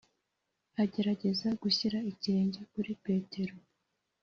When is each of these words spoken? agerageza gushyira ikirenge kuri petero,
agerageza 0.83 1.47
gushyira 1.61 1.97
ikirenge 2.11 2.61
kuri 2.71 2.91
petero, 3.05 3.55